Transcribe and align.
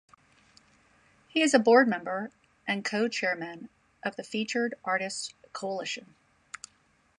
He 1.27 1.43
is 1.43 1.53
a 1.53 1.59
board 1.59 1.87
member 1.87 2.31
and 2.67 2.83
co-chairman 2.83 3.69
of 4.01 4.15
the 4.15 4.23
Featured 4.23 4.73
Artists' 4.83 5.35
Coalition. 5.53 6.15